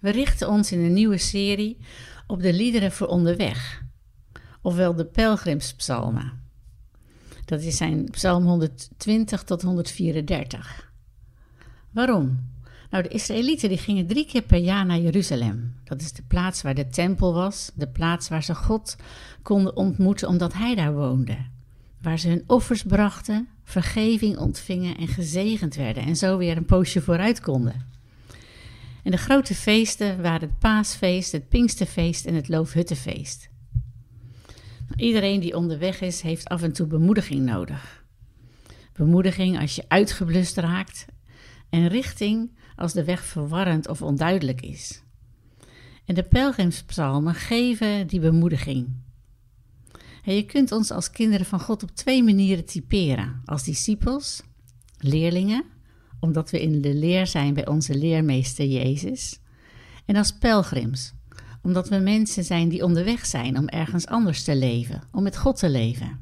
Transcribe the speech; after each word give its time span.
We 0.00 0.10
richten 0.10 0.48
ons 0.48 0.72
in 0.72 0.80
een 0.80 0.92
nieuwe 0.92 1.18
serie 1.18 1.78
op 2.26 2.42
de 2.42 2.52
liederen 2.52 2.92
voor 2.92 3.06
onderweg, 3.06 3.82
ofwel 4.62 4.94
de 4.94 5.04
pelgrimspsalmen. 5.04 6.32
Dat 7.44 7.62
zijn 7.62 8.10
psalm 8.10 8.44
120 8.44 9.42
tot 9.42 9.62
134. 9.62 10.92
Waarom? 11.90 12.48
Nou, 12.90 13.02
de 13.02 13.08
Israëlieten 13.08 13.68
die 13.68 13.78
gingen 13.78 14.06
drie 14.06 14.26
keer 14.26 14.42
per 14.42 14.58
jaar 14.58 14.86
naar 14.86 14.98
Jeruzalem. 14.98 15.74
Dat 15.84 16.00
is 16.00 16.12
de 16.12 16.22
plaats 16.22 16.62
waar 16.62 16.74
de 16.74 16.88
tempel 16.88 17.34
was, 17.34 17.70
de 17.74 17.88
plaats 17.88 18.28
waar 18.28 18.42
ze 18.42 18.54
God 18.54 18.96
konden 19.42 19.76
ontmoeten 19.76 20.28
omdat 20.28 20.52
Hij 20.52 20.74
daar 20.74 20.94
woonde. 20.94 21.36
Waar 22.02 22.18
ze 22.18 22.28
hun 22.28 22.44
offers 22.46 22.82
brachten, 22.82 23.48
vergeving 23.64 24.38
ontvingen 24.38 24.96
en 24.96 25.08
gezegend 25.08 25.74
werden 25.74 26.02
en 26.02 26.16
zo 26.16 26.36
weer 26.36 26.56
een 26.56 26.64
poosje 26.64 27.00
vooruit 27.00 27.40
konden. 27.40 27.99
En 29.02 29.10
de 29.10 29.16
grote 29.16 29.54
feesten 29.54 30.22
waren 30.22 30.48
het 30.48 30.58
paasfeest, 30.58 31.32
het 31.32 31.48
pinksterfeest 31.48 32.26
en 32.26 32.34
het 32.34 32.48
loofhuttenfeest. 32.48 33.50
Iedereen 34.96 35.40
die 35.40 35.56
onderweg 35.56 36.00
is, 36.00 36.20
heeft 36.20 36.48
af 36.48 36.62
en 36.62 36.72
toe 36.72 36.86
bemoediging 36.86 37.44
nodig. 37.44 38.04
Bemoediging 38.92 39.60
als 39.60 39.74
je 39.74 39.84
uitgeblust 39.88 40.56
raakt 40.56 41.06
en 41.70 41.88
richting 41.88 42.58
als 42.76 42.92
de 42.92 43.04
weg 43.04 43.24
verwarrend 43.24 43.88
of 43.88 44.02
onduidelijk 44.02 44.60
is. 44.60 45.02
En 46.04 46.14
de 46.14 46.22
pelgrimspsalmen 46.22 47.34
geven 47.34 48.06
die 48.06 48.20
bemoediging. 48.20 48.88
En 50.24 50.34
je 50.34 50.44
kunt 50.44 50.72
ons 50.72 50.90
als 50.90 51.10
kinderen 51.10 51.46
van 51.46 51.60
God 51.60 51.82
op 51.82 51.90
twee 51.90 52.22
manieren 52.22 52.64
typeren: 52.64 53.42
als 53.44 53.64
discipels, 53.64 54.42
leerlingen 54.98 55.64
omdat 56.20 56.50
we 56.50 56.62
in 56.62 56.80
de 56.80 56.94
leer 56.94 57.26
zijn 57.26 57.54
bij 57.54 57.66
onze 57.66 57.94
leermeester 57.94 58.66
Jezus. 58.66 59.40
En 60.04 60.16
als 60.16 60.32
pelgrims, 60.32 61.12
omdat 61.62 61.88
we 61.88 61.96
mensen 61.96 62.44
zijn 62.44 62.68
die 62.68 62.84
onderweg 62.84 63.26
zijn 63.26 63.58
om 63.58 63.68
ergens 63.68 64.06
anders 64.06 64.44
te 64.44 64.56
leven, 64.56 65.02
om 65.12 65.22
met 65.22 65.36
God 65.36 65.58
te 65.58 65.70
leven. 65.70 66.18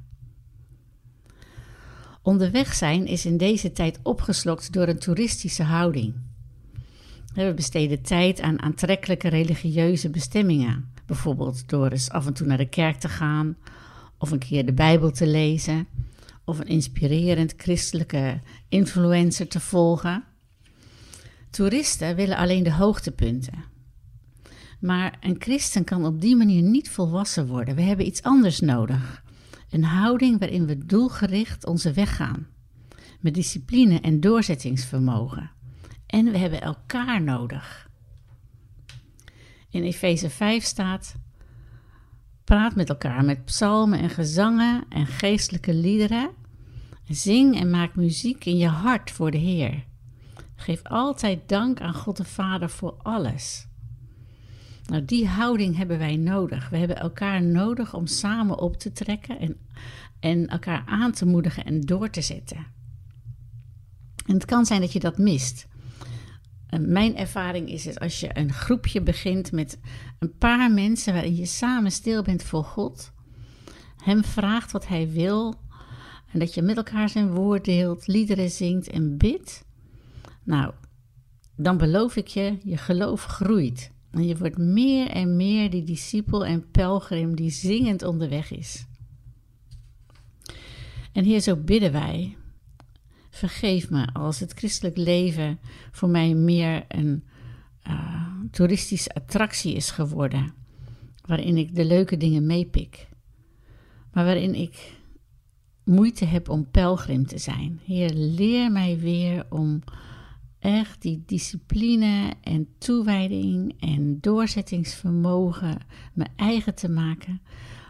Onderweg 2.23 2.75
zijn 2.75 3.07
is 3.07 3.27
in 3.27 3.37
deze 3.37 3.73
tijd 3.73 3.99
opgeslokt 4.03 4.73
door 4.73 4.89
een 4.89 4.99
toeristische 4.99 5.63
houding. 5.63 6.15
We 7.35 7.55
besteden 7.55 8.03
tijd 8.03 8.41
aan 8.41 8.63
aantrekkelijke 8.63 9.29
religieuze 9.29 10.11
bestemmingen, 10.11 10.93
bijvoorbeeld 11.07 11.69
door 11.69 11.91
eens 11.91 12.11
af 12.11 12.27
en 12.27 12.33
toe 12.33 12.47
naar 12.47 12.57
de 12.57 12.69
kerk 12.69 12.97
te 12.97 13.09
gaan 13.09 13.57
of 14.19 14.31
een 14.31 14.39
keer 14.39 14.67
de 14.67 14.73
Bijbel 14.73 15.11
te 15.11 15.27
lezen 15.27 15.87
of 16.49 16.59
een 16.59 16.67
inspirerend 16.67 17.55
christelijke 17.57 18.41
influencer 18.69 19.49
te 19.49 19.61
volgen. 19.61 20.25
Toeristen 21.51 22.17
willen 22.17 22.37
alleen 22.37 22.63
de 22.63 22.73
hoogtepunten. 22.73 23.65
Maar 24.81 25.17
een 25.21 25.37
christen 25.39 25.85
kan 25.85 26.07
op 26.07 26.21
die 26.21 26.37
manier 26.37 26.63
niet 26.63 26.91
volwassen 26.91 27.47
worden. 27.47 27.75
We 27.75 27.83
hebben 27.83 28.07
iets 28.07 28.23
anders 28.23 28.61
nodig. 28.61 29.23
Een 29.71 29.85
houding 29.85 30.39
waarin 30.39 30.67
we 30.67 30.87
doelgericht 30.87 31.67
onze 31.67 31.93
weg 31.93 32.17
gaan. 32.17 32.47
Met 33.21 33.35
discipline 33.35 34.01
en 34.01 34.21
doorzettingsvermogen. 34.21 35.51
En 36.07 36.25
we 36.25 36.39
hebben 36.39 36.61
elkaar 36.61 37.23
nodig. 37.23 37.89
In 39.71 39.83
Efeze 39.83 40.31
5 40.31 40.65
staat: 40.65 41.15
Praat 42.45 42.75
met 42.75 42.89
elkaar 42.89 43.25
met 43.25 43.45
psalmen 43.45 43.99
en 43.99 44.11
gezangen 44.11 44.85
en 44.89 45.07
geestelijke 45.07 45.75
liederen. 45.75 46.38
Zing 47.09 47.61
en 47.61 47.71
maak 47.71 47.97
muziek 47.97 48.45
in 48.45 48.57
je 48.57 48.67
hart 48.67 49.11
voor 49.11 49.31
de 49.31 49.39
Heer. 49.39 49.85
Geef 50.57 50.83
altijd 50.83 51.49
dank 51.49 51.81
aan 51.81 51.95
God 51.95 52.17
de 52.17 52.25
Vader 52.25 52.71
voor 52.71 52.95
alles. 53.03 53.67
Nou, 54.87 55.05
die 55.05 55.27
houding 55.27 55.77
hebben 55.77 55.99
wij 55.99 56.17
nodig. 56.17 56.69
We 56.69 56.77
hebben 56.77 56.97
elkaar 56.97 57.43
nodig 57.43 57.95
om 57.95 58.07
samen 58.07 58.59
op 58.59 58.77
te 58.77 58.93
trekken 58.93 59.39
en, 59.39 59.57
en 60.21 60.47
elkaar 60.47 60.83
aan 60.87 61.13
te 61.13 61.27
moedigen 61.27 61.65
en 61.65 61.81
door 61.81 62.11
te 62.11 62.23
zetten. 62.23 62.67
En 64.27 64.35
het 64.35 64.45
kan 64.45 64.67
zijn 64.67 64.81
dat 64.81 64.93
je 64.93 65.01
dat 65.01 65.19
mist. 65.19 65.67
mijn 66.79 67.17
ervaring 67.17 67.71
is 67.71 67.85
het 67.85 68.01
als 68.01 68.21
je 68.21 68.39
een 68.39 68.53
groepje 68.53 69.03
begint 69.03 69.53
met 69.53 69.81
een 70.19 70.37
paar 70.39 70.71
mensen 70.71 71.13
waarin 71.13 71.37
je 71.37 71.47
samen 71.47 71.93
stil 71.93 72.23
bent 72.23 72.43
voor 72.43 72.65
God, 72.65 73.13
Hem 73.97 74.25
vraagt 74.25 74.73
wat 74.73 74.87
Hij 74.87 75.11
wil 75.11 75.67
en 76.33 76.39
dat 76.39 76.55
je 76.55 76.63
met 76.63 76.77
elkaar 76.77 77.09
zijn 77.09 77.31
woord 77.31 77.65
deelt, 77.65 78.07
liederen 78.07 78.51
zingt 78.51 78.89
en 78.89 79.17
bidt. 79.17 79.65
Nou, 80.45 80.73
dan 81.57 81.77
beloof 81.77 82.17
ik 82.17 82.27
je, 82.27 82.59
je 82.63 82.77
geloof 82.77 83.25
groeit. 83.25 83.93
En 84.11 84.27
je 84.27 84.37
wordt 84.37 84.59
meer 84.59 85.09
en 85.09 85.37
meer 85.37 85.71
die 85.71 85.85
discipel 85.85 86.45
en 86.45 86.71
pelgrim 86.71 87.37
die 87.37 87.51
zingend 87.51 88.03
onderweg 88.03 88.51
is. 88.51 88.87
En 91.13 91.25
hier 91.25 91.41
zo 91.41 91.57
bidden 91.57 91.93
wij. 91.93 92.37
Vergeef 93.31 93.91
me 93.91 94.13
als 94.13 94.41
het 94.41 94.53
christelijk 94.53 94.97
leven 94.97 95.59
voor 95.91 96.09
mij 96.09 96.35
meer 96.35 96.85
een 96.89 97.25
uh, 97.89 98.27
toeristische 98.51 99.15
attractie 99.15 99.75
is 99.75 99.91
geworden. 99.91 100.55
Waarin 101.27 101.57
ik 101.57 101.75
de 101.75 101.85
leuke 101.85 102.17
dingen 102.17 102.47
meepik. 102.47 103.09
Maar 104.13 104.25
waarin 104.25 104.55
ik 104.55 104.98
moeite 105.89 106.25
heb 106.25 106.49
om 106.49 106.71
pelgrim 106.71 107.27
te 107.27 107.39
zijn. 107.39 107.81
Heer, 107.85 108.11
leer 108.15 108.73
mij 108.73 108.99
weer 108.99 109.47
om 109.49 109.83
echt 110.59 111.03
die 111.03 111.23
discipline 111.27 112.35
en 112.43 112.69
toewijding 112.79 113.75
en 113.81 114.21
doorzettingsvermogen 114.21 115.79
mijn 116.13 116.31
eigen 116.37 116.75
te 116.75 116.89
maken, 116.89 117.41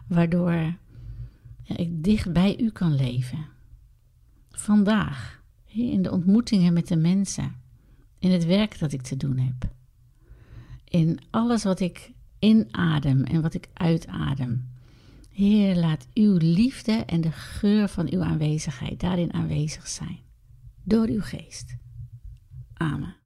waardoor 0.07 0.77
ik 1.65 2.05
dicht 2.05 2.33
bij 2.33 2.59
u 2.61 2.71
kan 2.71 2.95
leven. 2.95 3.47
Vandaag, 4.51 5.43
in 5.67 6.03
de 6.03 6.11
ontmoetingen 6.11 6.73
met 6.73 6.89
de 6.89 6.97
mensen, 6.97 7.55
in 8.19 8.31
het 8.31 8.45
werk 8.45 8.79
dat 8.79 8.93
ik 8.93 9.03
te 9.03 9.17
doen 9.17 9.39
heb, 9.39 9.71
in 10.85 11.19
alles 11.31 11.65
wat 11.65 11.81
ik 11.81 12.13
inadem 12.39 13.25
en 13.25 13.43
wat 13.43 13.55
ik 13.55 13.69
uitadem. 13.73 14.77
Heer, 15.39 15.77
laat 15.77 16.09
uw 16.15 16.37
liefde 16.37 16.93
en 16.93 17.21
de 17.21 17.33
geur 17.33 17.89
van 17.89 18.11
uw 18.11 18.23
aanwezigheid 18.23 19.01
daarin 19.01 19.33
aanwezig 19.33 19.89
zijn, 19.89 20.19
door 20.85 21.07
uw 21.07 21.21
geest. 21.21 21.77
Amen. 22.75 23.19